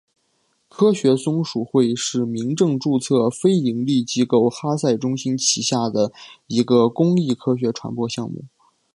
[0.67, 6.11] 科学松鼠会是民政注册非营利机构哈赛中心旗下的
[6.47, 8.45] 一个公益科学传播项目。